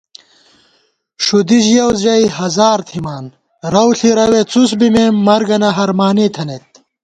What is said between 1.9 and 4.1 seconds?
ژَئی ہزار تھِمان، رَؤ